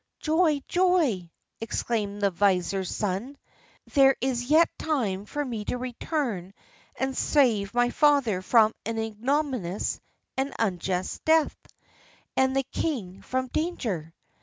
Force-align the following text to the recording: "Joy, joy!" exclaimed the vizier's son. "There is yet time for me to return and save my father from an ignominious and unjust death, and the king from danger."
"Joy, 0.19 0.63
joy!" 0.67 1.29
exclaimed 1.59 2.21
the 2.23 2.31
vizier's 2.31 2.89
son. 2.89 3.37
"There 3.93 4.15
is 4.19 4.45
yet 4.49 4.67
time 4.79 5.25
for 5.27 5.45
me 5.45 5.63
to 5.65 5.77
return 5.77 6.55
and 6.95 7.15
save 7.15 7.75
my 7.75 7.91
father 7.91 8.41
from 8.41 8.73
an 8.83 8.97
ignominious 8.97 9.99
and 10.35 10.55
unjust 10.57 11.23
death, 11.23 11.55
and 12.35 12.55
the 12.55 12.65
king 12.71 13.21
from 13.21 13.49
danger." 13.49 14.15